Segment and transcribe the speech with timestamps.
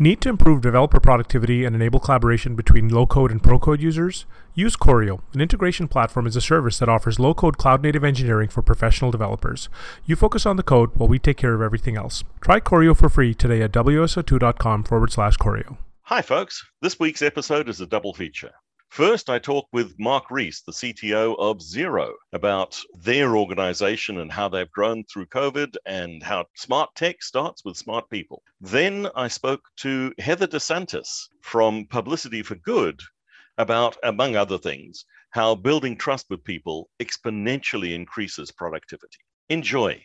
[0.00, 4.26] Need to improve developer productivity and enable collaboration between low code and pro code users?
[4.54, 8.48] Use Choreo, an integration platform as a service that offers low code cloud native engineering
[8.48, 9.68] for professional developers.
[10.06, 12.22] You focus on the code while we take care of everything else.
[12.40, 15.78] Try Choreo for free today at wso2.com forward slash Choreo.
[16.02, 16.64] Hi, folks.
[16.80, 18.52] This week's episode is a double feature.
[18.90, 24.48] First, I talk with Mark Rees, the CTO of Xero, about their organization and how
[24.48, 28.42] they've grown through COVID and how smart tech starts with smart people.
[28.60, 33.00] Then I spoke to Heather DeSantis from Publicity for Good
[33.58, 39.18] about, among other things, how building trust with people exponentially increases productivity.
[39.48, 40.02] Enjoy.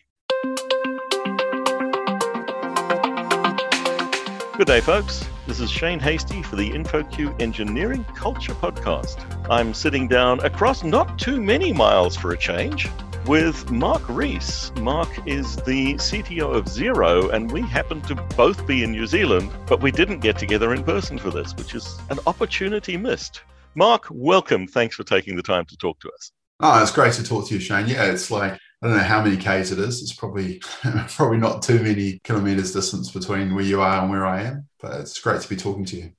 [4.55, 5.27] Good day, folks.
[5.47, 9.17] This is Shane Hastie for the InfoQ Engineering Culture Podcast.
[9.49, 12.87] I'm sitting down across not too many miles for a change
[13.25, 14.71] with Mark Rees.
[14.79, 19.49] Mark is the CTO of Xero, and we happen to both be in New Zealand,
[19.65, 23.41] but we didn't get together in person for this, which is an opportunity missed.
[23.73, 24.67] Mark, welcome.
[24.67, 26.31] Thanks for taking the time to talk to us.
[26.59, 27.87] Oh, it's great to talk to you, Shane.
[27.87, 30.01] Yeah, it's like I don't know how many k's it is.
[30.01, 30.59] It's probably
[31.07, 34.67] probably not too many kilometers distance between where you are and where I am.
[34.81, 36.11] But it's great to be talking to you.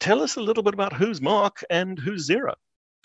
[0.00, 2.54] Tell us a little bit about who's Mark and who's Xero.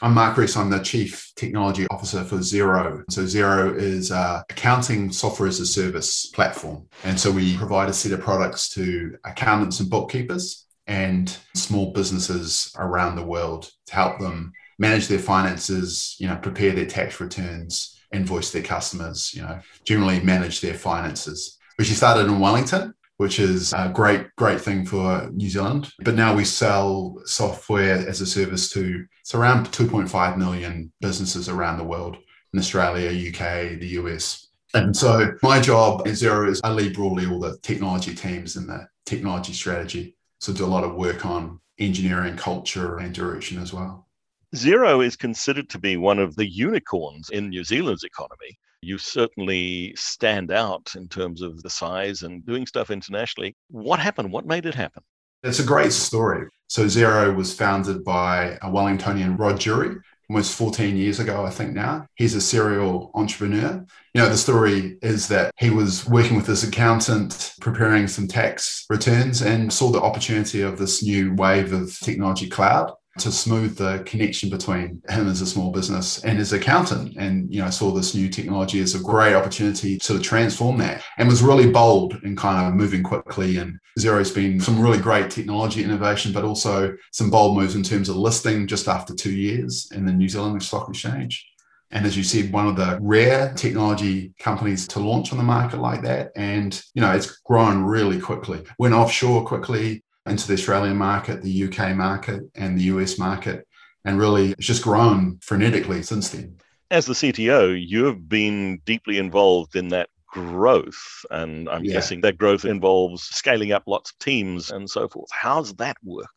[0.02, 0.56] I'm Mark Rees.
[0.56, 3.04] I'm the Chief Technology Officer for Xero.
[3.10, 6.88] So Xero is a accounting software as a service platform.
[7.04, 12.74] And so we provide a set of products to accountants and bookkeepers and small businesses
[12.78, 18.01] around the world to help them manage their finances, you know, prepare their tax returns,
[18.12, 21.58] invoice their customers, you know, generally manage their finances.
[21.78, 25.92] We actually started in Wellington, which is a great, great thing for New Zealand.
[26.00, 31.78] But now we sell software as a service to it's around 2.5 million businesses around
[31.78, 32.18] the world
[32.54, 34.50] in Australia, UK, the US.
[34.74, 38.68] And so my job at Xero is I lead broadly all the technology teams and
[38.68, 40.16] the technology strategy.
[40.40, 44.08] So do a lot of work on engineering, culture, and direction as well.
[44.54, 48.60] Xero is considered to be one of the unicorns in New Zealand's economy.
[48.82, 53.56] You certainly stand out in terms of the size and doing stuff internationally.
[53.70, 54.34] What happened?
[54.34, 55.04] What made it happen?
[55.44, 56.50] It's a great story.
[56.68, 59.96] So, Xero was founded by a Wellingtonian, Rod Drury,
[60.30, 62.06] almost 14 years ago, I think now.
[62.16, 63.86] He's a serial entrepreneur.
[64.14, 68.86] You know, the story is that he was working with his accountant, preparing some tax
[68.90, 74.04] returns, and saw the opportunity of this new wave of technology cloud to smooth the
[74.06, 77.16] connection between him as a small business and his accountant.
[77.18, 81.28] And, you know, saw this new technology as a great opportunity to transform that and
[81.28, 83.58] was really bold and kind of moving quickly.
[83.58, 88.10] And Xero's been some really great technology innovation, but also some bold moves in terms
[88.10, 91.48] of listing just after two years in the New Zealand Stock Exchange.
[91.92, 95.80] And as you said, one of the rare technology companies to launch on the market
[95.80, 96.32] like that.
[96.38, 101.64] And, you know, it's grown really quickly, went offshore quickly, into the Australian market, the
[101.66, 103.68] UK market, and the US market.
[104.06, 106.58] And really, it's just grown frenetically since then.
[106.90, 111.26] As the CTO, you've been deeply involved in that growth.
[111.30, 111.94] And I'm yeah.
[111.94, 115.30] guessing that growth involves scaling up lots of teams and so forth.
[115.32, 116.30] How's that worked?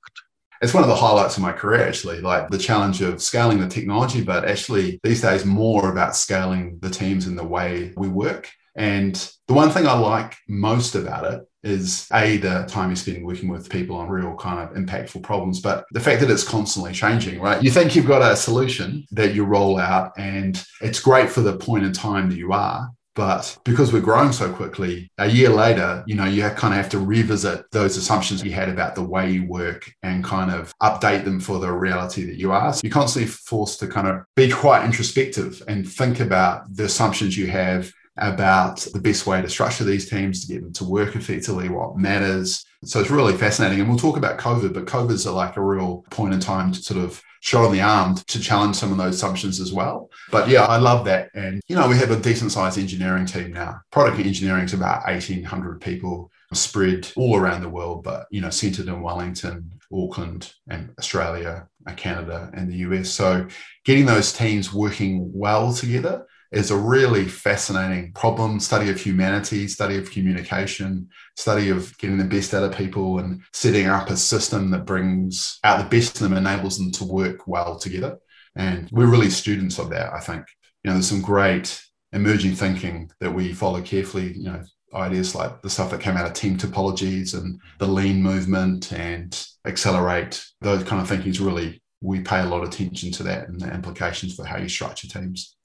[0.61, 3.69] It's one of the highlights of my career, actually, like the challenge of scaling the
[3.69, 8.51] technology, but actually these days more about scaling the teams and the way we work.
[8.77, 9.15] And
[9.47, 13.49] the one thing I like most about it is a the time you spend working
[13.49, 17.41] with people on real kind of impactful problems but the fact that it's constantly changing
[17.41, 17.63] right?
[17.63, 21.57] You think you've got a solution that you roll out and it's great for the
[21.57, 26.05] point in time that you are but because we're growing so quickly a year later
[26.07, 29.31] you know you kind of have to revisit those assumptions you had about the way
[29.31, 32.73] you work and kind of update them for the reality that you are.
[32.73, 37.39] So you're constantly forced to kind of be quite introspective and think about the assumptions
[37.39, 41.17] you have about the best way to structure these teams to get them to work
[41.17, 42.65] effectively, what matters.
[42.85, 43.81] So it's really fascinating.
[43.81, 47.03] And we'll talk about COVID, but COVID's like a real point in time to sort
[47.03, 50.11] of shot on the arm to challenge some of those assumptions as well.
[50.31, 51.31] But yeah, I love that.
[51.35, 53.81] And, you know, we have a decent sized engineering team now.
[53.91, 58.87] Product engineering is about 1,800 people spread all around the world, but, you know, centered
[58.87, 63.11] in Wellington, Auckland, and Australia, Canada, and the US.
[63.11, 63.47] So
[63.85, 69.99] getting those teams working well together is a really fascinating problem study of humanity, study
[69.99, 74.71] of communication, study of getting the best out of people and setting up a system
[74.71, 78.19] that brings out the best in them, enables them to work well together.
[78.55, 80.47] And we're really students of that, I think.
[80.85, 84.63] You know, there's some great emerging thinking that we follow carefully, you know,
[84.95, 89.45] ideas like the stuff that came out of team topologies and the lean movement and
[89.67, 93.49] accelerate, those kind of thinking is really, we pay a lot of attention to that
[93.49, 95.57] and the implications for how you structure teams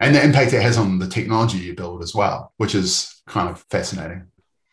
[0.00, 3.48] and the impact it has on the technology you build as well, which is kind
[3.48, 4.26] of fascinating.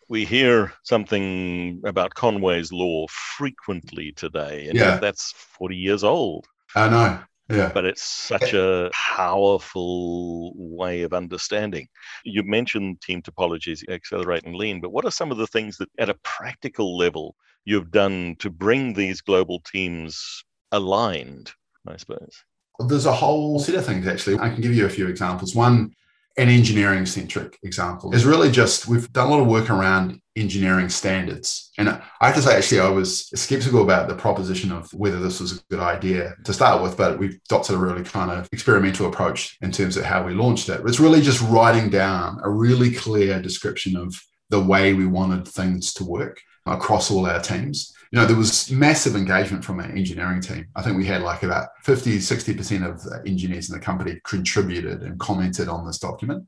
[0.09, 4.97] We hear something about Conway's Law frequently today, and Yeah.
[4.97, 6.45] that's 40 years old.
[6.75, 7.19] I know.
[7.49, 7.71] Yeah.
[7.73, 11.87] but it's such a powerful way of understanding.
[12.23, 15.89] You mentioned team topologies, accelerate and lean, but what are some of the things that
[15.99, 17.35] at a practical level
[17.65, 21.51] you've done to bring these global teams aligned,
[21.87, 22.43] I suppose?
[22.79, 24.39] There's a whole set of things actually.
[24.39, 25.55] I can give you a few examples.
[25.55, 25.93] One,
[26.37, 30.89] an engineering centric example is really just we've done a lot of work around engineering
[30.89, 31.71] standards.
[31.77, 35.39] And I have to say, actually, I was skeptical about the proposition of whether this
[35.39, 39.07] was a good idea to start with, but we've adopted a really kind of experimental
[39.07, 40.81] approach in terms of how we launched it.
[40.85, 45.93] It's really just writing down a really clear description of the way we wanted things
[45.95, 47.93] to work across all our teams.
[48.13, 50.67] You know, there was massive engagement from our engineering team.
[50.75, 55.19] I think we had like about 50, 60% of engineers in the company contributed and
[55.19, 56.45] commented on this document.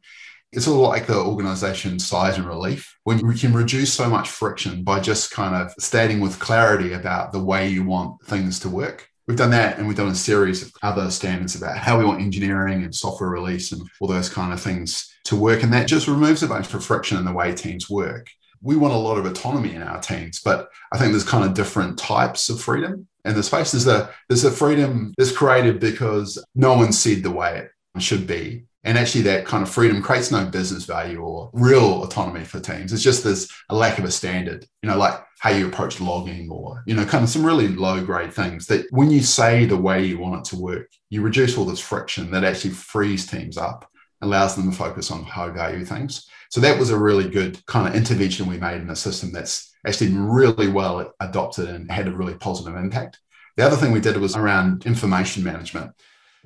[0.51, 4.83] It's all like the organization size and relief when we can reduce so much friction
[4.83, 9.09] by just kind of stating with clarity about the way you want things to work.
[9.27, 12.21] We've done that and we've done a series of other standards about how we want
[12.21, 15.63] engineering and software release and all those kind of things to work.
[15.63, 18.29] And that just removes a bunch of friction in the way teams work
[18.61, 21.53] we want a lot of autonomy in our teams, but I think there's kind of
[21.53, 23.71] different types of freedom in the space.
[23.71, 28.27] There's a there's a freedom that's created because no one said the way it should
[28.27, 28.65] be.
[28.83, 32.93] And actually that kind of freedom creates no business value or real autonomy for teams.
[32.93, 36.49] It's just there's a lack of a standard, you know, like how you approach logging
[36.51, 39.75] or, you know, kind of some really low grade things that when you say the
[39.75, 43.57] way you want it to work, you reduce all this friction that actually frees teams
[43.57, 43.89] up,
[44.21, 46.29] allows them to focus on high value things.
[46.55, 49.75] So that was a really good kind of intervention we made in a system that's
[49.85, 53.19] actually really well adopted and had a really positive impact.
[53.57, 55.91] The other thing we did was around information management.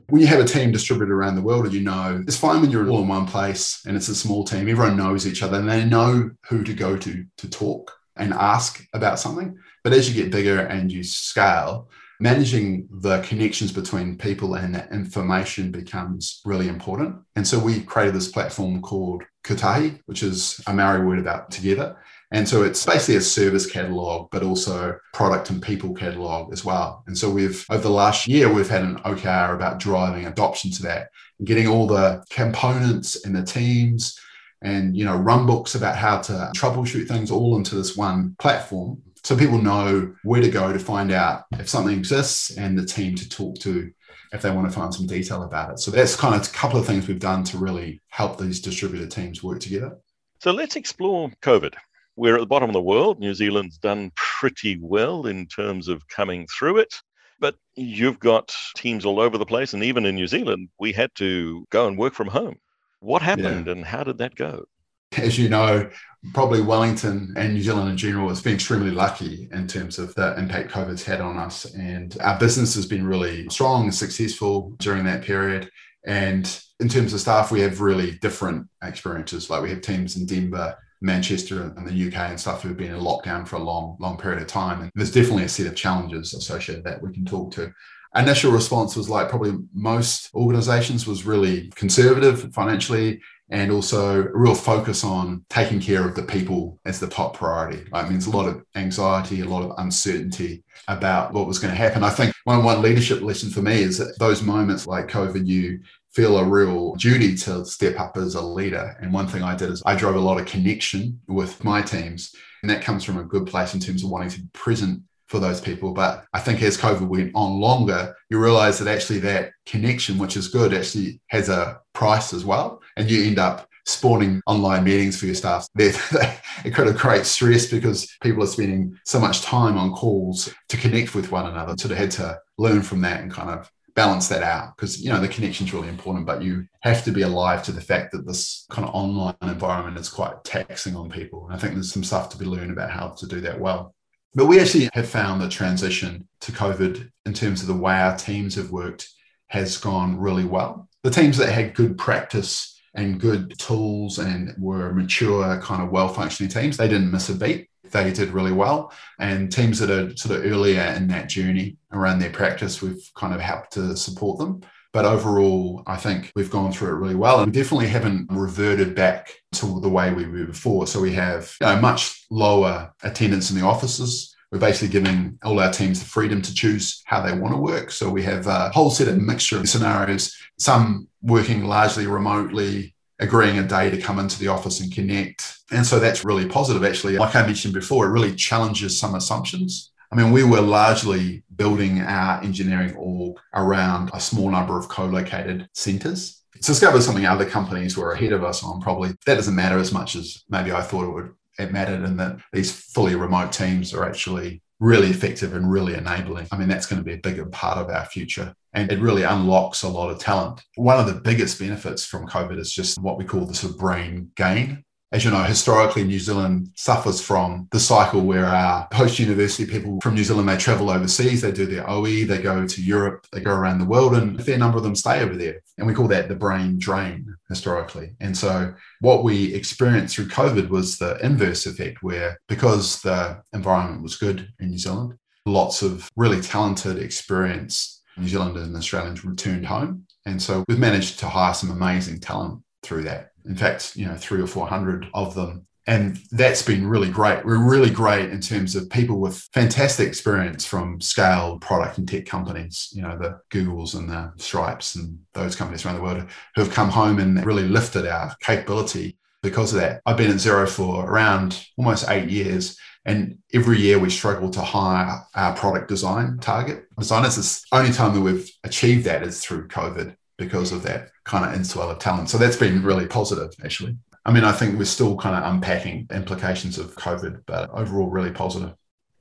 [0.07, 2.89] When you have a team distributed around the world, you know, it's fine when you're
[2.89, 5.85] all in one place and it's a small team, everyone knows each other and they
[5.85, 9.59] know who to go to to talk and ask about something.
[9.83, 11.88] But as you get bigger and you scale,
[12.19, 17.16] managing the connections between people and that information becomes really important.
[17.36, 21.98] And so we created this platform called Kotahi, which is a Maori word about together.
[22.31, 27.04] And so it's basically a service catalog, but also product and people catalog as well.
[27.07, 30.83] And so we've, over the last year, we've had an OKR about driving adoption to
[30.83, 31.10] that
[31.44, 34.19] getting all the components and the teams
[34.62, 39.01] and, you know, run books about how to troubleshoot things all into this one platform.
[39.24, 43.16] So people know where to go to find out if something exists and the team
[43.16, 43.92] to talk to
[44.31, 45.80] if they want to find some detail about it.
[45.80, 49.12] So that's kind of a couple of things we've done to really help these distributed
[49.12, 49.98] teams work together.
[50.39, 51.74] So let's explore COVID.
[52.16, 53.19] We're at the bottom of the world.
[53.19, 56.94] New Zealand's done pretty well in terms of coming through it.
[57.39, 59.74] But you've got teams all over the place.
[59.74, 62.57] And even in New Zealand, we had to go and work from home.
[63.00, 63.72] What happened yeah.
[63.72, 64.65] and how did that go?
[65.17, 65.89] As you know,
[66.33, 70.38] probably Wellington and New Zealand in general has been extremely lucky in terms of the
[70.38, 71.65] impact COVID's had on us.
[71.73, 75.69] And our business has been really strong and successful during that period.
[76.06, 79.50] And in terms of staff, we have really different experiences.
[79.50, 83.01] Like we have teams in Denver, Manchester, and the UK and stuff who've been in
[83.01, 84.81] lockdown for a long, long period of time.
[84.81, 87.73] And there's definitely a set of challenges associated that we can talk to
[88.15, 94.56] initial response was like probably most organizations was really conservative financially and also a real
[94.56, 97.84] focus on taking care of the people as the top priority.
[97.92, 101.72] Like, it means a lot of anxiety, a lot of uncertainty about what was going
[101.72, 102.03] to happen.
[102.03, 105.79] I think one one leadership lesson for me is that those moments like COVID, you
[106.12, 108.98] feel a real duty to step up as a leader.
[109.01, 112.34] And one thing I did is I drove a lot of connection with my teams.
[112.62, 115.39] And that comes from a good place in terms of wanting to be present for
[115.39, 115.93] those people.
[115.93, 120.36] But I think as COVID went on longer, you realize that actually that connection, which
[120.36, 122.81] is good, actually has a price as well.
[122.98, 125.67] And you end up spawning online meetings for your staff.
[125.75, 130.77] it kind of creates stress because people are spending so much time on calls to
[130.77, 131.75] connect with one another.
[131.77, 135.09] So they had to learn from that and kind of balance that out because you
[135.09, 138.13] know the connection is really important but you have to be alive to the fact
[138.13, 141.91] that this kind of online environment is quite taxing on people and i think there's
[141.91, 143.93] some stuff to be learned about how to do that well
[144.36, 148.15] but we actually have found the transition to COVID in terms of the way our
[148.15, 149.09] teams have worked
[149.48, 150.88] has gone really well.
[151.03, 156.09] The teams that had good practice and good tools and were mature, kind of well
[156.09, 157.69] functioning teams, they didn't miss a beat.
[157.91, 158.93] They did really well.
[159.17, 163.33] And teams that are sort of earlier in that journey around their practice, we've kind
[163.33, 164.62] of helped to support them.
[164.91, 167.39] But overall, I think we've gone through it really well.
[167.39, 170.88] And we definitely haven't reverted back to the way we were before.
[170.88, 174.36] So we have you know, much lower attendance in the offices.
[174.51, 177.91] We're basically giving all our teams the freedom to choose how they want to work.
[177.91, 183.60] So we have a whole set of mixture of scenarios, some working largely remotely, agreeing
[183.60, 185.55] a day to come into the office and connect.
[185.72, 187.17] And so that's really positive, actually.
[187.17, 189.91] Like I mentioned before, it really challenges some assumptions.
[190.12, 195.06] I mean, we were largely building our engineering org around a small number of co
[195.06, 196.44] located centers.
[196.62, 199.10] Cisco something other companies were ahead of us on, probably.
[199.25, 201.34] That doesn't matter as much as maybe I thought it would.
[201.58, 206.48] It mattered, and that these fully remote teams are actually really effective and really enabling.
[206.51, 208.54] I mean, that's going to be a bigger part of our future.
[208.74, 210.62] And it really unlocks a lot of talent.
[210.75, 213.80] One of the biggest benefits from COVID is just what we call the sort of
[213.80, 219.18] brain gain as you know, historically, New Zealand suffers from the cycle where our post
[219.18, 222.82] university people from New Zealand, they travel overseas, they do their OE, they go to
[222.82, 225.62] Europe, they go around the world, and a fair number of them stay over there.
[225.80, 228.12] And we call that the brain drain historically.
[228.20, 234.04] And so, what we experienced through COVID was the inverse effect, where because the environment
[234.04, 235.16] was good in New Zealand,
[235.48, 240.06] lots of really talented, experienced New Zealanders and Australians returned home.
[240.28, 244.15] And so, we've managed to hire some amazing talent through that in fact, you know,
[244.15, 245.65] three or 400 of them.
[245.88, 247.43] And that's been really great.
[247.43, 252.27] We're really great in terms of people with fantastic experience from scale product and tech
[252.27, 256.62] companies, you know, the Googles and the Stripes and those companies around the world who
[256.62, 260.01] have come home and really lifted our capability because of that.
[260.05, 262.77] I've been at Xero for around almost eight years.
[263.05, 267.38] And every year we struggle to hire our product design target designers.
[267.38, 271.79] The only time that we've achieved that is through COVID because of that kind of
[271.79, 272.29] of talent.
[272.29, 273.96] So that's been really positive, actually.
[274.25, 278.31] I mean, I think we're still kind of unpacking implications of COVID, but overall, really
[278.31, 278.74] positive.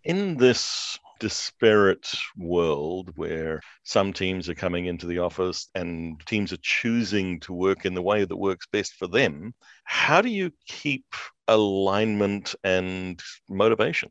[0.04, 6.58] In this disparate world where some teams are coming into the office and teams are
[6.62, 9.52] choosing to work in the way that works best for them,
[9.84, 11.04] how do you keep
[11.48, 14.10] alignment and motivation?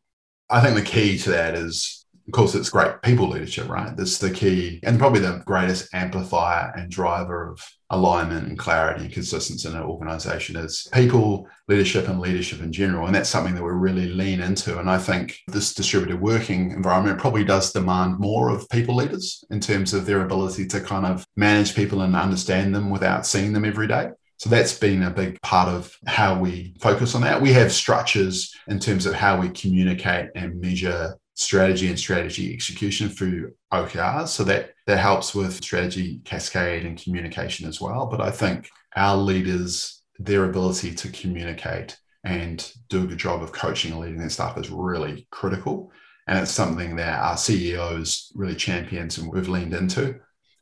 [0.50, 3.96] I think the key to that is of course, it's great people leadership, right?
[3.96, 9.14] That's the key and probably the greatest amplifier and driver of alignment and clarity and
[9.14, 13.06] consistency in an organization is people leadership and leadership in general.
[13.06, 14.78] And that's something that we really lean into.
[14.78, 19.62] And I think this distributed working environment probably does demand more of people leaders in
[19.62, 23.64] terms of their ability to kind of manage people and understand them without seeing them
[23.64, 24.10] every day.
[24.36, 27.42] So that's been a big part of how we focus on that.
[27.42, 33.10] We have structures in terms of how we communicate and measure strategy and strategy execution
[33.10, 34.30] through OKRs.
[34.30, 38.08] So that that helps with strategy cascade and communication as well.
[38.08, 43.52] But I think our leaders, their ability to communicate and do a good job of
[43.52, 45.92] coaching and leading their staff is really critical.
[46.28, 50.20] And it's something that our CEOs really champions and we've leaned into.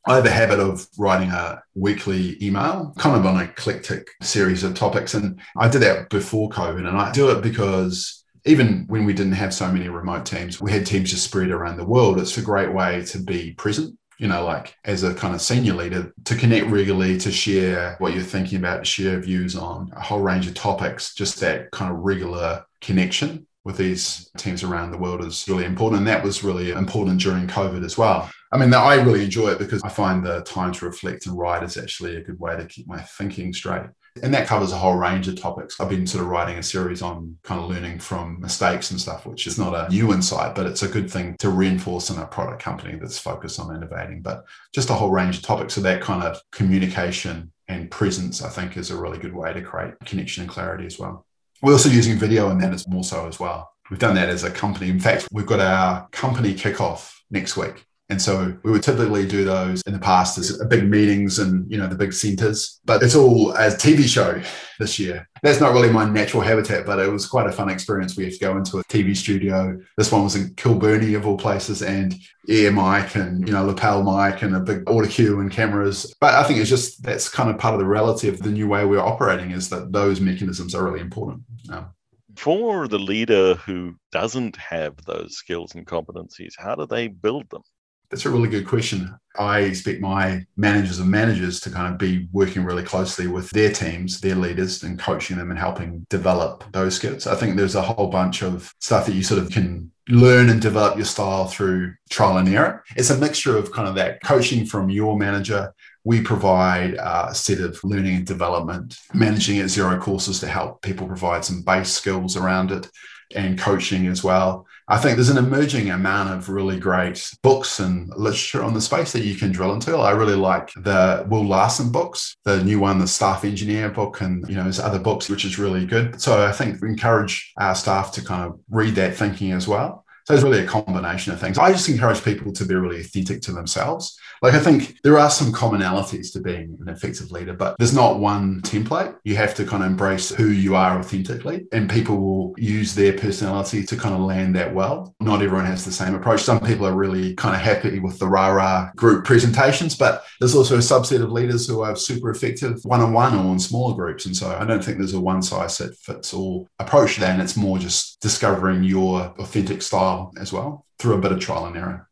[0.07, 4.63] I have a habit of writing a weekly email, kind of on a eclectic series
[4.63, 5.15] of topics.
[5.15, 6.87] And I did that before COVID.
[6.87, 10.71] And I do it because even when we didn't have so many remote teams, we
[10.71, 12.19] had teams just spread around the world.
[12.19, 15.73] It's a great way to be present, you know, like as a kind of senior
[15.73, 20.01] leader, to connect regularly, to share what you're thinking about, to share views on a
[20.01, 24.97] whole range of topics, just that kind of regular connection with these teams around the
[24.97, 25.99] world is really important.
[25.99, 28.29] And that was really important during COVID as well.
[28.51, 31.63] I mean, I really enjoy it because I find the time to reflect and write
[31.63, 33.87] is actually a good way to keep my thinking straight.
[34.23, 35.79] And that covers a whole range of topics.
[35.79, 39.25] I've been sort of writing a series on kind of learning from mistakes and stuff,
[39.25, 42.25] which is not a new insight, but it's a good thing to reinforce in a
[42.25, 44.21] product company that's focused on innovating.
[44.21, 45.73] But just a whole range of topics.
[45.73, 49.61] So that kind of communication and presence, I think, is a really good way to
[49.61, 51.25] create connection and clarity as well.
[51.61, 53.71] We're also using video and that is more so as well.
[53.89, 54.89] We've done that as a company.
[54.89, 57.85] In fact, we've got our company kickoff next week.
[58.09, 61.77] And so we would typically do those in the past as big meetings and, you
[61.77, 64.39] know, the big centers, but it's all as TV show
[64.77, 65.27] this year.
[65.41, 68.15] That's not really my natural habitat, but it was quite a fun experience.
[68.15, 69.79] We had to go into a TV studio.
[69.97, 72.13] This one was in Kilbirnie of all places and
[72.47, 76.13] air mic and, you know, lapel mic and a big audio cue and cameras.
[76.21, 78.67] But I think it's just, that's kind of part of the reality of the new
[78.67, 81.41] way we're operating is that those mechanisms are really important.
[81.71, 81.87] Um,
[82.35, 87.63] for the leader who doesn't have those skills and competencies, how do they build them?
[88.09, 89.15] That's a really good question.
[89.37, 93.71] I expect my managers and managers to kind of be working really closely with their
[93.71, 97.27] teams, their leaders, and coaching them and helping develop those skills.
[97.27, 100.61] I think there's a whole bunch of stuff that you sort of can learn and
[100.61, 102.83] develop your style through trial and error.
[102.95, 105.73] It's a mixture of kind of that coaching from your manager.
[106.03, 111.07] We provide a set of learning and development, managing at Xero courses to help people
[111.07, 112.89] provide some base skills around it
[113.35, 114.67] and coaching as well.
[114.87, 119.13] I think there's an emerging amount of really great books and literature on the space
[119.13, 119.97] that you can drill into.
[119.97, 124.47] I really like the Will Larson books, the new one, the Staff Engineer book, and
[124.47, 126.21] you know, there's other books which is really good.
[126.21, 130.04] So I think encourage our staff to kind of read that thinking as well.
[130.25, 131.59] So it's really a combination of things.
[131.59, 134.19] I just encourage people to be really authentic to themselves.
[134.41, 138.19] Like I think there are some commonalities to being an effective leader, but there's not
[138.19, 139.15] one template.
[139.23, 143.13] You have to kind of embrace who you are authentically, and people will use their
[143.13, 145.14] personality to kind of land that well.
[145.25, 146.43] Not everyone has the same approach.
[146.43, 150.53] Some people are really kind of happy with the rah rah group presentations, but there's
[150.53, 153.95] also a subset of leaders who are super effective one on one or in smaller
[153.95, 154.27] groups.
[154.27, 157.31] And so I don't think there's a one size that fits all approach that.
[157.31, 161.65] And it's more just discovering your authentic style as well through a bit of trial
[161.65, 162.07] and error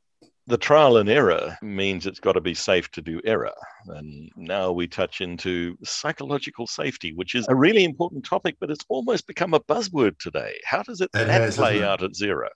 [0.45, 3.53] the trial and error means it's got to be safe to do error.
[3.87, 8.83] And now we touch into psychological safety, which is a really important topic, but it's
[8.89, 10.53] almost become a buzzword today.
[10.65, 12.49] How does it, it that has, play out at Xero?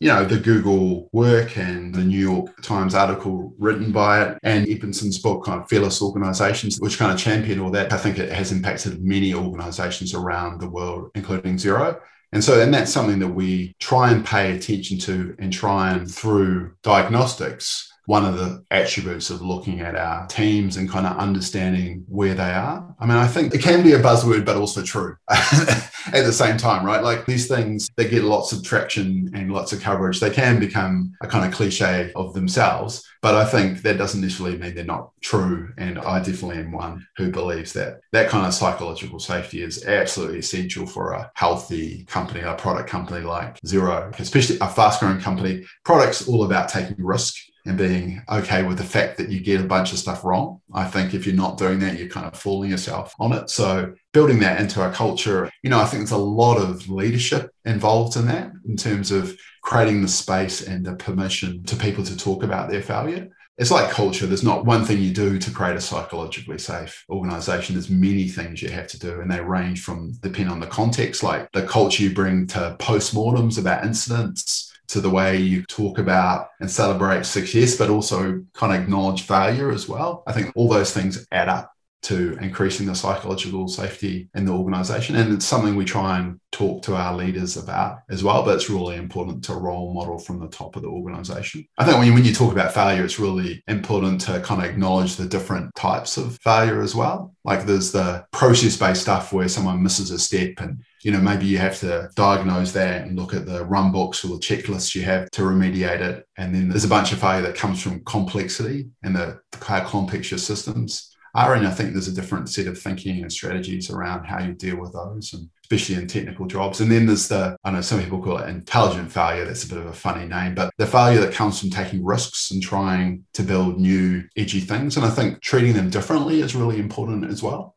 [0.00, 4.66] You know, the Google work and the New York Times article written by it, and
[4.66, 7.92] Edmondson's book, kind of Fearless Organizations, which kind of championed all that.
[7.92, 12.00] I think it has impacted many organizations around the world, including Xero.
[12.32, 16.10] And so, and that's something that we try and pay attention to and try and
[16.10, 17.89] through diagnostics.
[18.10, 22.42] One of the attributes of looking at our teams and kind of understanding where they
[22.50, 22.92] are.
[22.98, 26.56] I mean, I think it can be a buzzword, but also true at the same
[26.56, 27.04] time, right?
[27.04, 30.18] Like these things, they get lots of traction and lots of coverage.
[30.18, 33.06] They can become a kind of cliche of themselves.
[33.22, 35.72] But I think that doesn't necessarily mean they're not true.
[35.78, 40.40] And I definitely am one who believes that that kind of psychological safety is absolutely
[40.40, 45.64] essential for a healthy company, a product company like Xero, especially a fast growing company.
[45.84, 47.36] Products all about taking risk
[47.70, 50.60] and being okay with the fact that you get a bunch of stuff wrong.
[50.74, 53.48] I think if you're not doing that, you're kind of fooling yourself on it.
[53.48, 57.50] So building that into a culture, you know, I think there's a lot of leadership
[57.64, 62.16] involved in that in terms of creating the space and the permission to people to
[62.16, 63.28] talk about their failure.
[63.56, 64.26] It's like culture.
[64.26, 67.74] There's not one thing you do to create a psychologically safe organization.
[67.74, 71.22] There's many things you have to do, and they range from depending on the context,
[71.22, 76.48] like the culture you bring to postmortems about incidents, to the way you talk about
[76.60, 80.22] and celebrate success, but also kind of acknowledge failure as well.
[80.26, 85.16] I think all those things add up to increasing the psychological safety in the organization.
[85.16, 88.42] And it's something we try and talk to our leaders about as well.
[88.42, 91.66] But it's really important to role model from the top of the organization.
[91.76, 94.70] I think when you, when you talk about failure, it's really important to kind of
[94.70, 97.34] acknowledge the different types of failure as well.
[97.44, 101.46] Like there's the process based stuff where someone misses a step and you know maybe
[101.46, 105.02] you have to diagnose that and look at the run books or the checklists you
[105.02, 108.88] have to remediate it and then there's a bunch of failure that comes from complexity
[109.02, 111.54] and the, the how complex your systems are.
[111.54, 114.76] And I think there's a different set of thinking and strategies around how you deal
[114.76, 116.80] with those, and especially in technical jobs.
[116.80, 119.44] And then there's the, I know some people call it intelligent failure.
[119.44, 122.50] That's a bit of a funny name, but the failure that comes from taking risks
[122.50, 124.96] and trying to build new, edgy things.
[124.96, 127.74] And I think treating them differently is really important as well.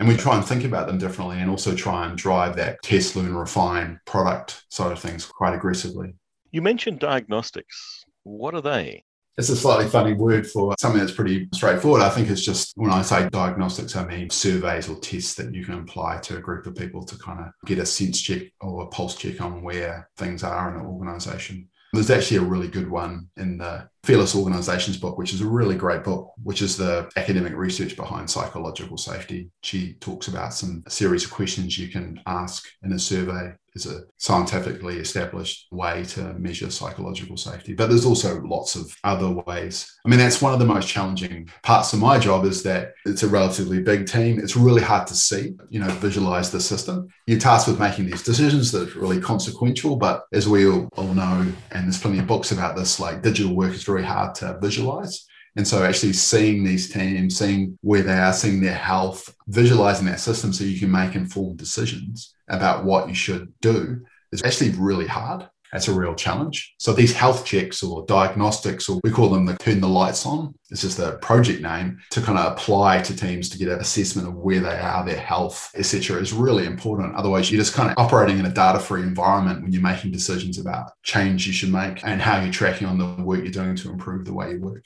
[0.00, 3.16] And we try and think about them differently and also try and drive that test,
[3.16, 6.14] learn, refine product side of things quite aggressively.
[6.52, 8.06] You mentioned diagnostics.
[8.22, 9.04] What are they?
[9.36, 12.00] It's a slightly funny word for something that's pretty straightforward.
[12.00, 15.66] I think it's just when I say diagnostics, I mean surveys or tests that you
[15.66, 18.84] can apply to a group of people to kind of get a sense check or
[18.84, 21.68] a pulse check on where things are in an organization.
[21.92, 25.76] There's actually a really good one in the Fearless Organizations book, which is a really
[25.76, 29.50] great book, which is the academic research behind psychological safety.
[29.62, 34.02] She talks about some series of questions you can ask in a survey is a
[34.16, 37.74] scientifically established way to measure psychological safety.
[37.74, 39.98] But there's also lots of other ways.
[40.04, 43.22] I mean, that's one of the most challenging parts of my job is that it's
[43.22, 44.38] a relatively big team.
[44.38, 47.08] It's really hard to see, you know, visualize the system.
[47.26, 49.96] You're tasked with making these decisions that are really consequential.
[49.96, 53.54] But as we all, all know, and there's plenty of books about this, like digital
[53.54, 55.26] work is very hard to visualize.
[55.56, 60.20] And so actually seeing these teams, seeing where they are, seeing their health, visualizing that
[60.20, 64.00] system so you can make informed decisions about what you should do
[64.32, 65.48] is actually really hard.
[65.72, 66.74] That's a real challenge.
[66.78, 70.54] So these health checks or diagnostics, or we call them the turn the lights on.
[70.70, 74.28] It's just a project name to kind of apply to teams to get an assessment
[74.28, 76.20] of where they are, their health, etc.
[76.20, 77.14] is really important.
[77.14, 80.92] Otherwise, you're just kind of operating in a data-free environment when you're making decisions about
[81.02, 84.24] change you should make and how you're tracking on the work you're doing to improve
[84.24, 84.84] the way you work.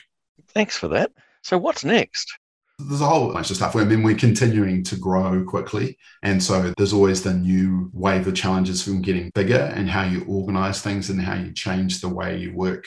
[0.49, 1.13] Thanks for that.
[1.43, 2.39] So, what's next?
[2.79, 3.77] There's a whole bunch of stuff.
[3.77, 5.97] I mean, we're continuing to grow quickly.
[6.23, 10.25] And so there's always the new wave of challenges from getting bigger and how you
[10.27, 12.87] organize things and how you change the way you work.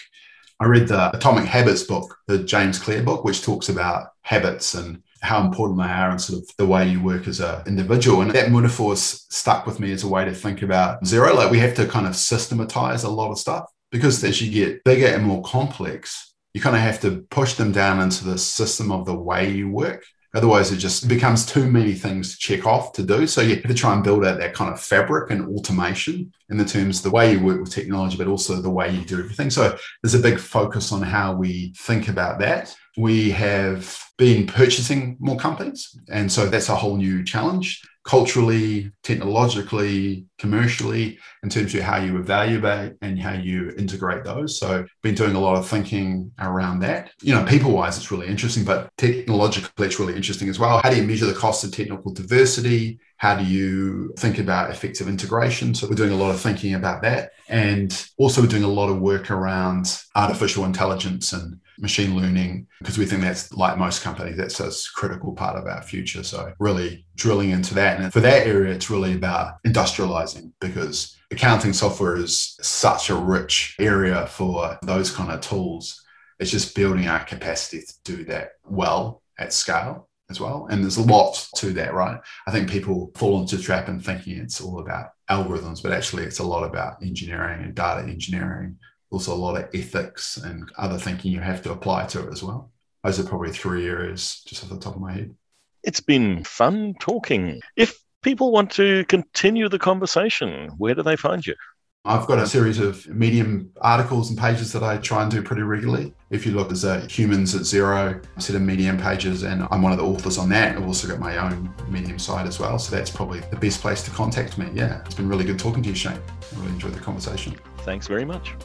[0.59, 5.03] I read the Atomic Habits book, the James Clear book, which talks about habits and
[5.21, 8.21] how important they are and sort of the way you work as an individual.
[8.21, 11.33] And that metaphor stuck with me as a way to think about Xero.
[11.35, 14.83] Like we have to kind of systematize a lot of stuff because as you get
[14.83, 18.91] bigger and more complex, you kind of have to push them down into the system
[18.91, 20.03] of the way you work.
[20.33, 23.27] Otherwise, it just becomes too many things to check off to do.
[23.27, 26.57] So you have to try and build out that kind of fabric and automation in
[26.57, 29.19] the terms of the way you work with technology, but also the way you do
[29.19, 29.51] everything.
[29.51, 32.75] So there's a big focus on how we think about that.
[32.97, 35.95] We have been purchasing more companies.
[36.09, 42.17] And so that's a whole new challenge culturally, technologically, commercially, in terms of how you
[42.17, 44.59] evaluate and how you integrate those.
[44.59, 47.11] So, we've been doing a lot of thinking around that.
[47.21, 50.79] You know, people wise, it's really interesting, but technologically, it's really interesting as well.
[50.83, 52.99] How do you measure the cost of technical diversity?
[53.17, 55.73] How do you think about effective integration?
[55.73, 57.31] So, we're doing a lot of thinking about that.
[57.49, 62.97] And also, we're doing a lot of work around artificial intelligence and machine learning because
[62.97, 67.05] we think that's like most companies that's a critical part of our future so really
[67.15, 70.26] drilling into that and for that area it's really about industrializing
[70.59, 76.03] because accounting software is such a rich area for those kind of tools
[76.39, 80.97] it's just building our capacity to do that well at scale as well and there's
[80.97, 84.61] a lot to that right i think people fall into the trap and thinking it's
[84.61, 88.77] all about algorithms but actually it's a lot about engineering and data engineering
[89.09, 92.43] also a lot of ethics and other thinking you have to apply to it as
[92.43, 92.71] well.
[93.03, 95.35] Those are probably three areas just off the top of my head.
[95.83, 97.61] It's been fun talking.
[97.75, 101.55] If people want to continue the conversation, where do they find you?
[102.03, 105.61] I've got a series of Medium articles and pages that I try and do pretty
[105.61, 106.13] regularly.
[106.29, 109.93] If you look, there's a Humans at Xero set of Medium pages, and I'm one
[109.93, 110.75] of the authors on that.
[110.75, 112.77] I've also got my own Medium site as well.
[112.79, 114.67] So that's probably the best place to contact me.
[114.73, 116.17] Yeah, it's been really good talking to you, Shane.
[116.17, 117.55] I really enjoyed the conversation.
[117.79, 118.55] Thanks very much.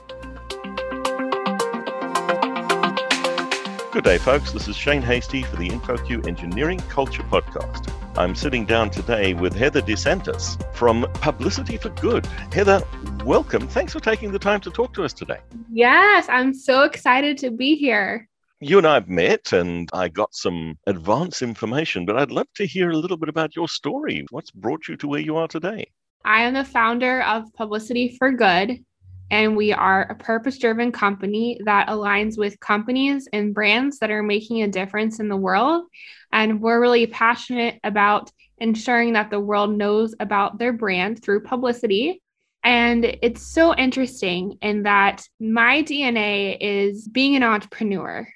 [3.92, 4.51] Good day, folks.
[4.51, 7.92] This is Shane Hastie for the InfoQ Engineering Culture Podcast.
[8.14, 12.27] I'm sitting down today with Heather DeSantis from Publicity for Good.
[12.53, 12.83] Heather,
[13.25, 13.66] welcome.
[13.66, 15.38] Thanks for taking the time to talk to us today.
[15.72, 18.29] Yes, I'm so excited to be here.
[18.61, 22.66] You and I have met and I got some advance information, but I'd love to
[22.66, 24.27] hear a little bit about your story.
[24.29, 25.87] What's brought you to where you are today?
[26.22, 28.85] I am the founder of Publicity for Good,
[29.33, 34.23] and we are a purpose driven company that aligns with companies and brands that are
[34.23, 35.87] making a difference in the world.
[36.33, 42.21] And we're really passionate about ensuring that the world knows about their brand through publicity.
[42.62, 48.29] And it's so interesting in that my DNA is being an entrepreneur.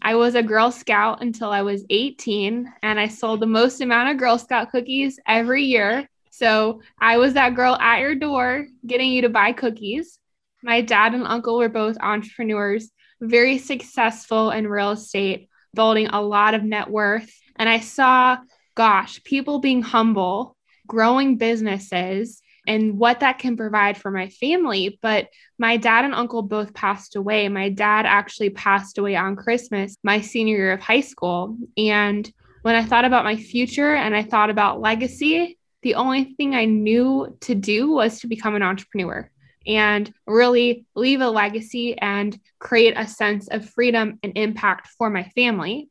[0.00, 4.10] I was a Girl Scout until I was 18, and I sold the most amount
[4.10, 6.08] of Girl Scout cookies every year.
[6.30, 10.18] So I was that girl at your door getting you to buy cookies.
[10.62, 12.90] My dad and uncle were both entrepreneurs,
[13.20, 17.32] very successful in real estate, building a lot of net worth.
[17.56, 18.38] And I saw,
[18.74, 24.98] gosh, people being humble, growing businesses, and what that can provide for my family.
[25.00, 27.48] But my dad and uncle both passed away.
[27.48, 31.56] My dad actually passed away on Christmas, my senior year of high school.
[31.76, 32.30] And
[32.62, 36.64] when I thought about my future and I thought about legacy, the only thing I
[36.64, 39.30] knew to do was to become an entrepreneur
[39.68, 45.24] and really leave a legacy and create a sense of freedom and impact for my
[45.34, 45.90] family.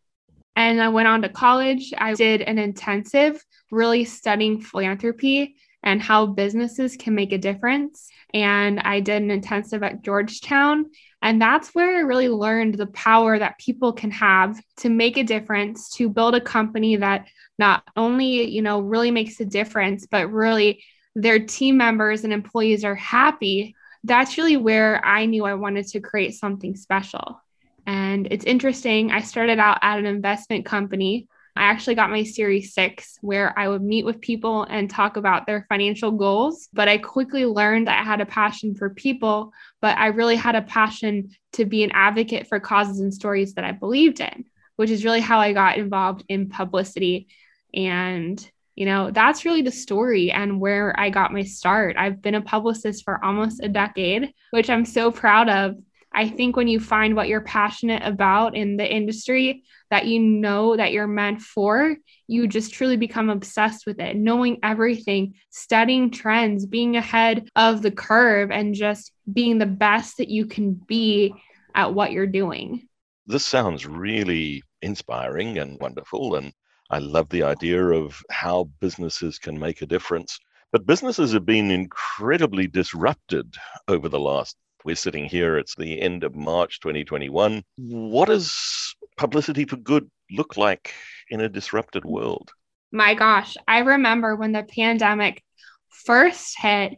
[0.56, 1.94] And I went on to college.
[1.96, 8.10] I did an intensive, really studying philanthropy and how businesses can make a difference.
[8.34, 10.88] And I did an intensive at Georgetown.
[11.22, 15.24] And that's where I really learned the power that people can have to make a
[15.24, 17.28] difference, to build a company that
[17.60, 20.84] not only, you know, really makes a difference, but really
[21.18, 26.00] their team members and employees are happy, that's really where I knew I wanted to
[26.00, 27.42] create something special.
[27.88, 29.12] And it's interesting.
[29.12, 31.28] I started out at an investment company.
[31.56, 35.48] I actually got my Series 6 where I would meet with people and talk about
[35.48, 36.70] their financial goals.
[36.72, 39.52] But I quickly learned I had a passion for people,
[39.82, 43.66] but I really had a passion to be an advocate for causes and stories that
[43.66, 47.28] I believed in, which is really how I got involved in publicity.
[47.74, 48.40] And
[48.78, 51.96] you know, that's really the story and where I got my start.
[51.98, 55.76] I've been a publicist for almost a decade, which I'm so proud of.
[56.14, 60.78] I think when you find what you're passionate about in the industry that you know
[60.78, 66.68] that you're meant for, you just truly become obsessed with it, knowing everything, studying trends,
[66.68, 71.34] being ahead of the curve, and just being the best that you can be
[71.74, 72.88] at what you're doing.
[73.26, 76.36] This sounds really inspiring and wonderful.
[76.36, 76.54] And
[76.90, 80.40] I love the idea of how businesses can make a difference.
[80.72, 83.56] But businesses have been incredibly disrupted
[83.88, 84.56] over the last.
[84.86, 87.64] We're sitting here, it's the end of March 2021.
[87.78, 90.94] What does publicity for good look like
[91.30, 92.52] in a disrupted world?
[92.92, 95.44] My gosh, I remember when the pandemic
[95.90, 96.94] first hit,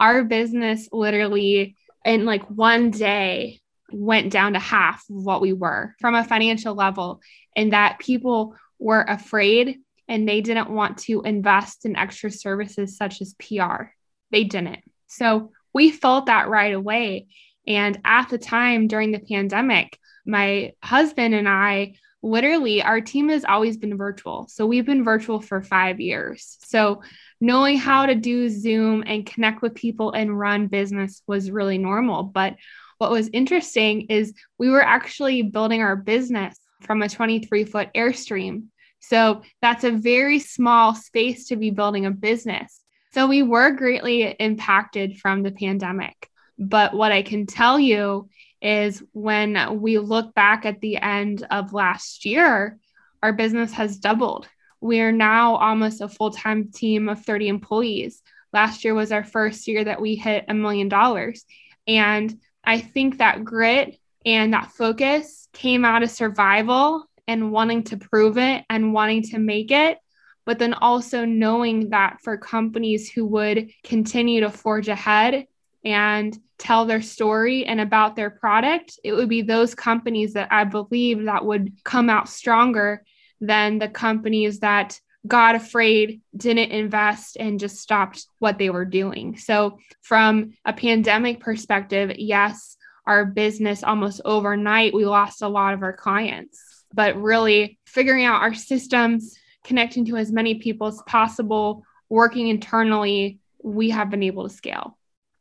[0.00, 3.60] our business literally in like one day
[3.92, 7.20] went down to half of what we were from a financial level,
[7.56, 13.20] and that people were afraid and they didn't want to invest in extra services such
[13.20, 13.90] as PR.
[14.30, 14.80] They didn't.
[15.06, 17.26] So we felt that right away.
[17.66, 23.44] And at the time during the pandemic, my husband and I literally, our team has
[23.44, 24.48] always been virtual.
[24.48, 26.56] So we've been virtual for five years.
[26.64, 27.02] So
[27.40, 32.24] knowing how to do Zoom and connect with people and run business was really normal.
[32.24, 32.56] But
[32.98, 38.66] what was interesting is we were actually building our business from a 23 foot Airstream.
[39.00, 42.82] So that's a very small space to be building a business.
[43.12, 46.28] So we were greatly impacted from the pandemic.
[46.58, 48.28] But what I can tell you
[48.60, 52.78] is when we look back at the end of last year,
[53.22, 54.48] our business has doubled.
[54.80, 58.22] We are now almost a full time team of 30 employees.
[58.52, 61.44] Last year was our first year that we hit a million dollars.
[61.86, 67.96] And I think that grit and that focus came out of survival and wanting to
[67.96, 69.98] prove it and wanting to make it.
[70.44, 75.46] But then also knowing that for companies who would continue to forge ahead
[75.82, 80.64] and tell their story and about their product, it would be those companies that I
[80.64, 83.04] believe that would come out stronger
[83.40, 89.38] than the companies that got afraid, didn't invest, and just stopped what they were doing.
[89.38, 92.77] So, from a pandemic perspective, yes,
[93.08, 96.84] our business almost overnight, we lost a lot of our clients.
[96.92, 103.40] But really figuring out our systems, connecting to as many people as possible, working internally,
[103.62, 104.96] we have been able to scale.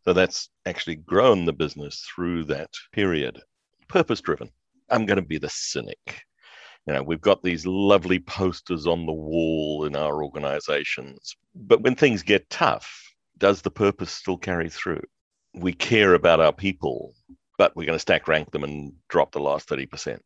[0.05, 3.41] So that's actually grown the business through that period.
[3.87, 4.49] Purpose driven.
[4.89, 6.21] I'm going to be the cynic.
[6.85, 11.35] You know, we've got these lovely posters on the wall in our organizations.
[11.53, 12.89] But when things get tough,
[13.37, 15.03] does the purpose still carry through?
[15.53, 17.13] We care about our people,
[17.57, 20.19] but we're going to stack rank them and drop the last 30%.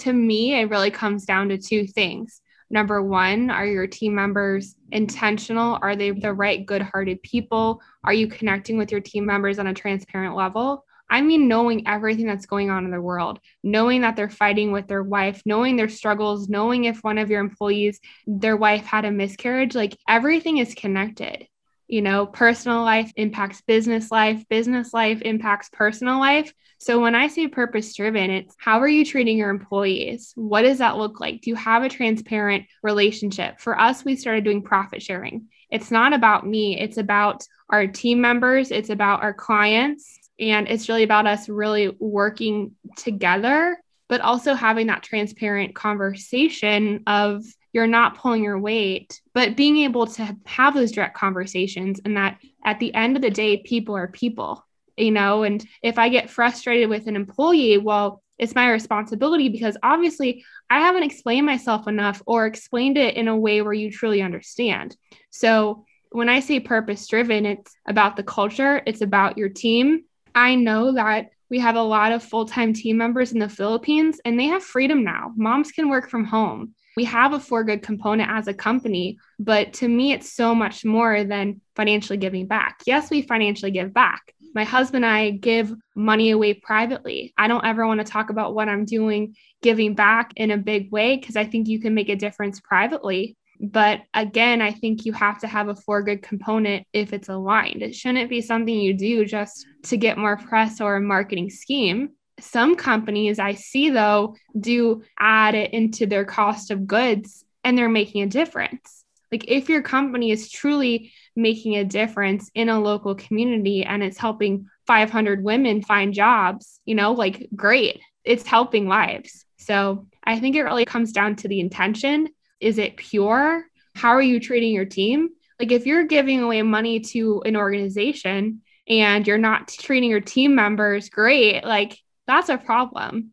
[0.00, 4.74] To me, it really comes down to two things Number one, are your team members
[4.92, 5.78] intentional?
[5.80, 7.80] Are they the right, good hearted people?
[8.04, 10.84] Are you connecting with your team members on a transparent level?
[11.10, 14.86] I mean, knowing everything that's going on in the world, knowing that they're fighting with
[14.86, 19.10] their wife, knowing their struggles, knowing if one of your employees, their wife had a
[19.10, 21.48] miscarriage, like everything is connected.
[21.88, 26.52] You know, personal life impacts business life, business life impacts personal life.
[26.78, 30.32] So when I say purpose driven, it's how are you treating your employees?
[30.36, 31.40] What does that look like?
[31.40, 33.58] Do you have a transparent relationship?
[33.58, 35.48] For us, we started doing profit sharing.
[35.70, 40.88] It's not about me, it's about our team members, it's about our clients, and it's
[40.88, 48.16] really about us really working together, but also having that transparent conversation of you're not
[48.16, 52.94] pulling your weight, but being able to have those direct conversations and that at the
[52.94, 54.64] end of the day, people are people
[54.98, 55.44] you know?
[55.44, 60.80] And if i get frustrated with an employee well it's my responsibility because obviously i
[60.80, 64.96] haven't explained myself enough or explained it in a way where you truly understand.
[65.30, 70.04] So when i say purpose driven it's about the culture it's about your team.
[70.34, 74.38] I know that we have a lot of full-time team members in the philippines and
[74.38, 75.32] they have freedom now.
[75.36, 79.72] Moms can work from home we have a for good component as a company, but
[79.72, 82.82] to me, it's so much more than financially giving back.
[82.86, 87.32] Yes, we financially give back, my husband and I give money away privately.
[87.38, 90.90] I don't ever want to talk about what I'm doing giving back in a big
[90.90, 93.36] way because I think you can make a difference privately.
[93.60, 97.80] But again, I think you have to have a for good component if it's aligned.
[97.80, 102.08] It shouldn't be something you do just to get more press or a marketing scheme.
[102.40, 107.88] Some companies I see, though, do add it into their cost of goods and they're
[107.88, 109.04] making a difference.
[109.30, 114.18] Like if your company is truly making a difference in a local community and it's
[114.18, 119.44] helping 500 women find jobs, you know, like great, it's helping lives.
[119.58, 122.28] So I think it really comes down to the intention.
[122.60, 123.64] Is it pure?
[123.94, 125.30] How are you treating your team?
[125.60, 130.54] Like if you're giving away money to an organization and you're not treating your team
[130.54, 131.98] members great, like
[132.28, 133.32] that's a problem.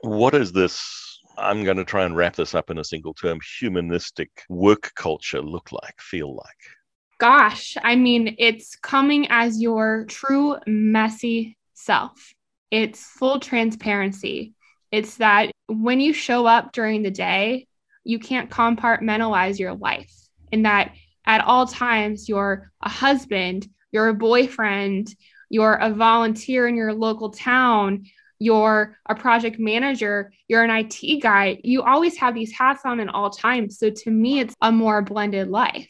[0.00, 3.40] What is this I'm going to try and wrap this up in a single term
[3.58, 6.46] humanistic work culture look like, feel like?
[7.18, 12.32] Gosh, I mean, it's coming as your true messy self.
[12.70, 14.54] It's full transparency.
[14.90, 17.66] It's that when you show up during the day,
[18.04, 20.12] you can't compartmentalize your life,
[20.52, 20.92] and that
[21.26, 25.12] at all times you're a husband, you're a boyfriend,
[25.48, 28.04] you're a volunteer in your local town,
[28.38, 33.08] you're a project manager, you're an IT guy, you always have these hats on at
[33.08, 33.78] all times.
[33.78, 35.88] So to me, it's a more blended life.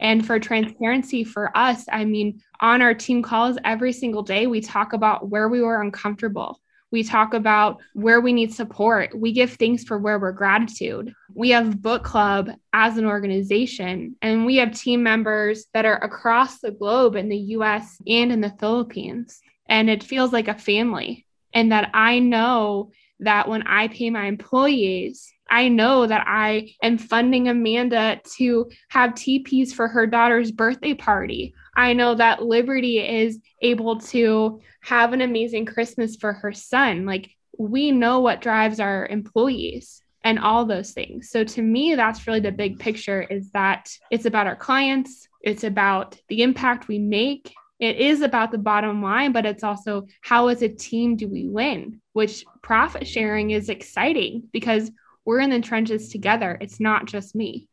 [0.00, 4.62] And for transparency for us, I mean, on our team calls every single day, we
[4.62, 6.58] talk about where we were uncomfortable.
[6.90, 9.16] We talk about where we need support.
[9.16, 11.14] We give thanks for where we're gratitude.
[11.34, 16.58] We have book club as an organization, and we have team members that are across
[16.58, 19.40] the globe in the US and in the Philippines.
[19.68, 21.26] And it feels like a family.
[21.52, 26.96] And that I know that when I pay my employees, I know that I am
[26.96, 31.54] funding Amanda to have TPs for her daughter's birthday party.
[31.76, 37.04] I know that Liberty is able to have an amazing Christmas for her son.
[37.04, 41.30] Like we know what drives our employees and all those things.
[41.30, 45.64] So to me, that's really the big picture is that it's about our clients, it's
[45.64, 47.52] about the impact we make.
[47.80, 51.48] It is about the bottom line, but it's also how as a team do we
[51.48, 54.90] win, which profit sharing is exciting because
[55.24, 56.58] we're in the trenches together.
[56.60, 57.68] It's not just me.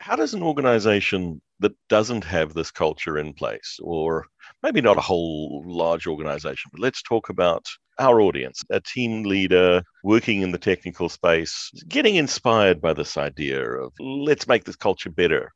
[0.00, 4.26] How does an organization that doesn't have this culture in place, or
[4.62, 7.64] maybe not a whole large organization, but let's talk about
[8.00, 13.62] our audience, a team leader working in the technical space, getting inspired by this idea
[13.62, 15.52] of let's make this culture better.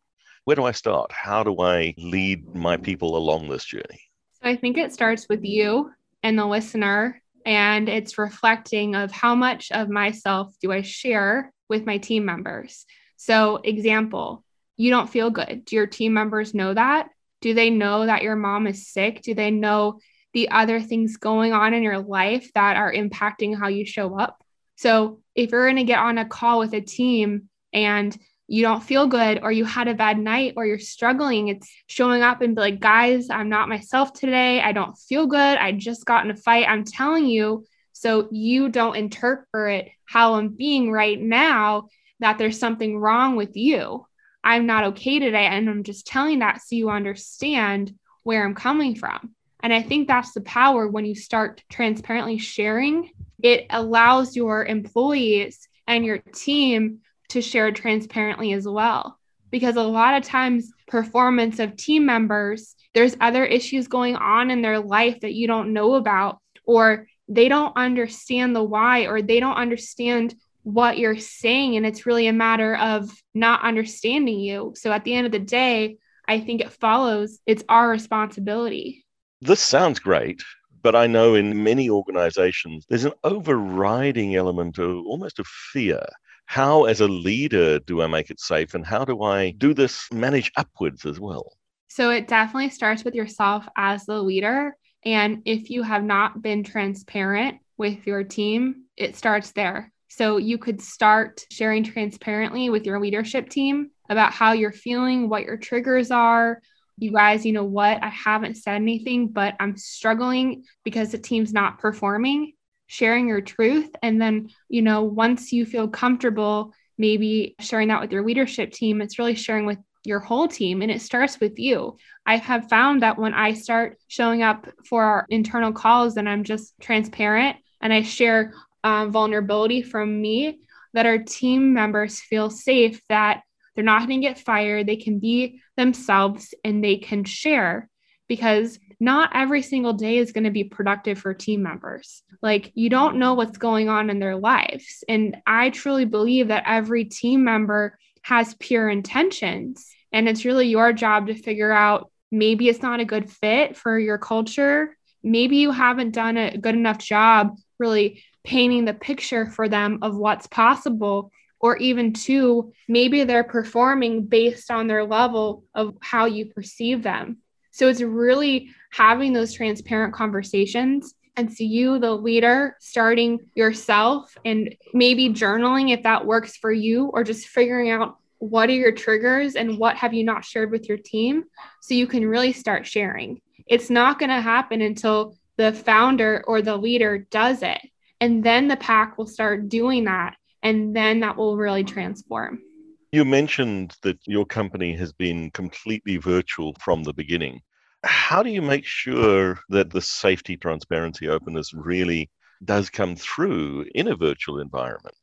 [0.49, 1.13] Where do I start?
[1.13, 4.01] How do I lead my people along this journey?
[4.43, 5.91] So I think it starts with you
[6.23, 11.85] and the listener and it's reflecting of how much of myself do I share with
[11.85, 12.87] my team members.
[13.19, 14.43] So, example,
[14.79, 15.67] you don't feel good.
[15.67, 17.11] Do your team members know that?
[17.43, 19.21] Do they know that your mom is sick?
[19.21, 20.01] Do they know
[20.33, 24.43] the other things going on in your life that are impacting how you show up?
[24.77, 28.17] So, if you're going to get on a call with a team and
[28.49, 32.23] you don't feel good or you had a bad night or you're struggling, it's showing
[32.23, 34.61] up and be like, guys, I'm not myself today.
[34.63, 35.59] I don't feel good.
[35.59, 36.67] I just got in a fight.
[36.67, 41.89] I'm telling you, so you don't interpret how I'm being right now
[42.21, 44.07] that there's something wrong with you.
[44.43, 45.45] I'm not okay today.
[45.45, 49.35] And I'm just telling that so you understand where I'm coming from.
[49.61, 53.11] And I think that's the power when you start transparently sharing,
[53.43, 59.19] it allows your employees and your team to share transparently as well.
[59.51, 64.63] Because a lot of times, performance of team members, there's other issues going on in
[64.63, 69.41] their life that you don't know about, or they don't understand the why, or they
[69.41, 71.77] don't understand what you're saying.
[71.77, 74.75] And it's really a matter of not understanding you.
[74.77, 79.07] So at the end of the day, I think it follows it's our responsibility.
[79.41, 80.43] This sounds great,
[80.83, 86.05] but I know in many organizations, there's an overriding element of almost of fear
[86.49, 90.11] how as a leader do i make it safe and how do i do this
[90.11, 91.53] manage upwards as well?
[91.89, 96.65] So it definitely starts with yourself as the leader and if you have not been
[96.65, 99.93] transparent with your team it starts there.
[100.09, 105.45] So you could start sharing transparently with your leadership team about how you're feeling what
[105.45, 106.63] your triggers are.
[106.97, 108.03] You guys, you know what?
[108.03, 112.55] I haven't said anything, but I'm struggling because the team's not performing
[112.89, 113.91] sharing your truth.
[114.03, 119.01] And then, you know, once you feel comfortable, maybe sharing that with your leadership team,
[119.01, 121.97] it's really sharing with your whole team and it starts with you.
[122.27, 126.45] I have found that when I start showing up for our internal calls and I'm
[126.45, 130.61] just transparent and I share um, vulnerability from me,
[130.95, 133.43] that our team members feel safe that
[133.75, 134.87] they're not going to get fired.
[134.87, 137.89] They can be themselves and they can share
[138.29, 142.23] because not every single day is going to be productive for team members.
[142.43, 145.05] Like you don't know what's going on in their lives.
[145.09, 149.87] And I truly believe that every team member has pure intentions.
[150.13, 153.99] And it's really your job to figure out maybe it's not a good fit for
[153.99, 154.97] your culture.
[155.23, 160.17] Maybe you haven't done a good enough job really painting the picture for them of
[160.17, 161.31] what's possible
[161.61, 167.39] or even two, maybe they're performing based on their level of how you perceive them.
[167.71, 171.15] So it's really having those transparent conversations.
[171.37, 177.07] And so, you, the leader, starting yourself and maybe journaling if that works for you,
[177.07, 180.89] or just figuring out what are your triggers and what have you not shared with
[180.89, 181.45] your team
[181.81, 183.41] so you can really start sharing.
[183.67, 187.81] It's not going to happen until the founder or the leader does it.
[188.21, 190.37] And then the pack will start doing that.
[190.63, 192.61] And then that will really transform.
[193.11, 197.61] You mentioned that your company has been completely virtual from the beginning
[198.05, 202.31] how do you make sure that the safety, transparency, openness really
[202.65, 205.17] does come through in a virtual environment?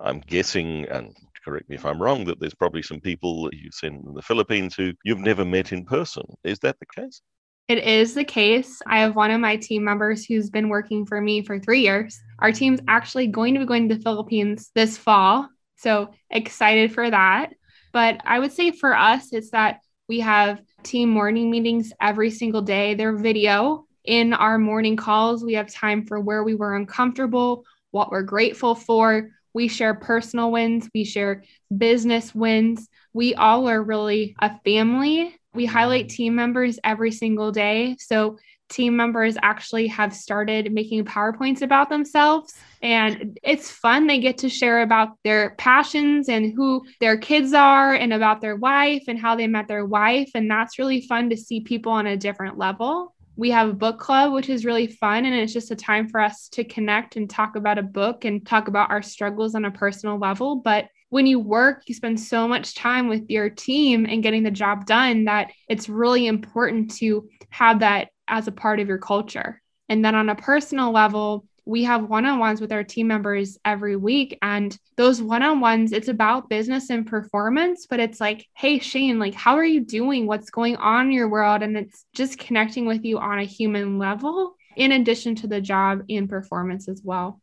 [0.00, 1.14] I'm guessing, and
[1.44, 4.74] correct me if I'm wrong, that there's probably some people you send in the Philippines
[4.74, 6.24] who you've never met in person.
[6.44, 7.22] Is that the case?
[7.68, 8.82] It is the case.
[8.86, 12.20] I have one of my team members who's been working for me for three years.
[12.40, 15.48] Our team's actually going to be going to the Philippines this fall.
[15.82, 17.54] So excited for that.
[17.92, 22.62] But I would say for us, it's that we have team morning meetings every single
[22.62, 22.94] day.
[22.94, 28.10] They're video In our morning calls, we have time for where we were uncomfortable, what
[28.10, 29.30] we're grateful for.
[29.54, 31.44] We share personal wins, we share
[31.76, 32.88] business wins.
[33.12, 35.36] We all are really a family.
[35.54, 37.96] We highlight team members every single day.
[37.98, 38.38] So
[38.72, 42.54] team members actually have started making PowerPoints about themselves.
[42.82, 44.06] And it's fun.
[44.06, 48.56] They get to share about their passions and who their kids are and about their
[48.56, 50.30] wife and how they met their wife.
[50.34, 53.14] And that's really fun to see people on a different level.
[53.36, 55.24] We have a book club, which is really fun.
[55.24, 58.44] And it's just a time for us to connect and talk about a book and
[58.44, 60.56] talk about our struggles on a personal level.
[60.56, 64.50] But when you work, you spend so much time with your team and getting the
[64.50, 69.60] job done that it's really important to have that as a part of your culture.
[69.88, 73.58] And then on a personal level, we have one on ones with our team members
[73.64, 74.36] every week.
[74.42, 79.18] And those one on ones, it's about business and performance, but it's like, hey, Shane,
[79.18, 80.26] like, how are you doing?
[80.26, 81.62] What's going on in your world?
[81.62, 86.02] And it's just connecting with you on a human level, in addition to the job
[86.08, 87.40] and performance as well.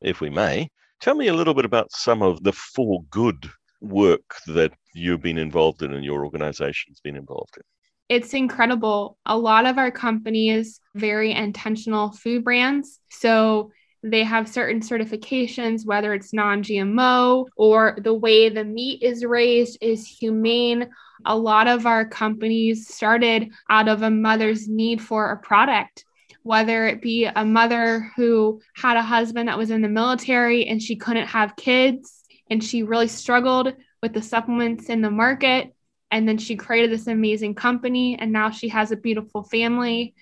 [0.00, 0.70] If we may,
[1.00, 3.48] tell me a little bit about some of the for good
[3.82, 7.62] work that you've been involved in and your organization's been involved in
[8.10, 9.16] it's incredible.
[9.24, 12.98] A lot of our companies very intentional food brands.
[13.08, 13.70] So
[14.02, 19.78] they have certain certifications, whether it's non GMO or the way the meat is raised
[19.80, 20.90] is humane.
[21.24, 26.04] A lot of our companies started out of a mother's need for a product,
[26.42, 30.82] whether it be a mother who had a husband that was in the military and
[30.82, 35.74] she couldn't have kids and she really struggled with the supplements in the market
[36.10, 40.14] and then she created this amazing company and now she has a beautiful family.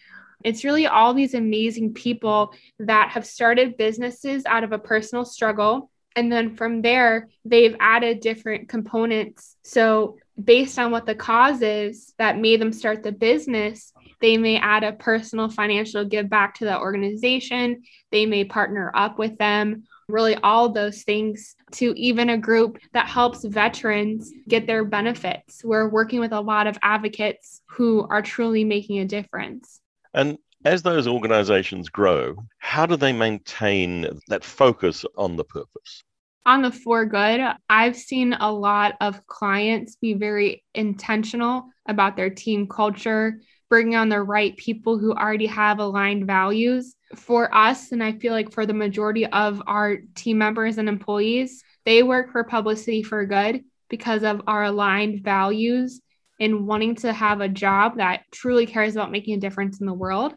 [0.45, 5.91] It's really all these amazing people that have started businesses out of a personal struggle.
[6.15, 9.57] And then from there they've added different components.
[9.63, 14.57] So based on what the cause is that made them start the business they may
[14.57, 17.83] add a personal financial give back to the organization.
[18.11, 23.09] They may partner up with them really all those things to even a group that
[23.09, 25.63] helps veterans get their benefits.
[25.63, 29.81] We're working with a lot of advocates who are truly making a difference.
[30.15, 36.03] And as those organizations grow, how do they maintain that focus on the purpose?
[36.47, 42.31] On the for good, I've seen a lot of clients be very intentional about their
[42.31, 48.03] team culture, bringing on the right people who already have aligned values for us, and
[48.03, 52.45] I feel like for the majority of our team members and employees, they work for
[52.45, 56.01] Publicity for Good because of our aligned values
[56.39, 59.95] in wanting to have a job that truly cares about making a difference in the
[59.95, 60.35] world.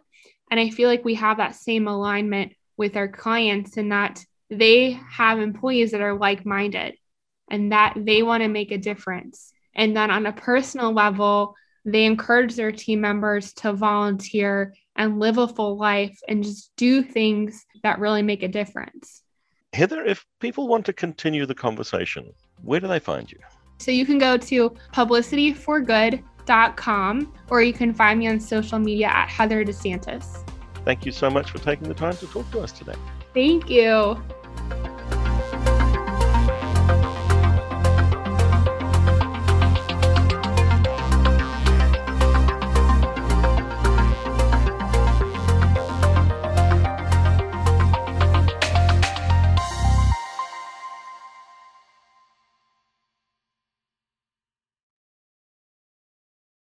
[0.49, 4.99] And I feel like we have that same alignment with our clients in that they
[5.09, 6.95] have employees that are like minded
[7.49, 9.53] and that they want to make a difference.
[9.73, 11.55] And then on a personal level,
[11.85, 17.01] they encourage their team members to volunteer and live a full life and just do
[17.01, 19.23] things that really make a difference.
[19.73, 23.39] Heather, if people want to continue the conversation, where do they find you?
[23.79, 29.27] So you can go to publicityforgood.com or you can find me on social media at
[29.29, 30.47] Heather DeSantis.
[30.83, 32.95] Thank you so much for taking the time to talk to us today.
[33.33, 34.21] Thank you.